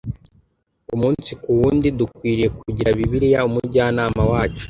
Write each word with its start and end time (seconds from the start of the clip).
Umunsi 0.93 1.31
ku 1.41 1.49
wundi 1.59 1.87
dukwiriye 1.99 2.49
kugira 2.59 2.89
Bibiliya 2.97 3.39
umujyanama 3.49 4.21
wacu. 4.31 4.59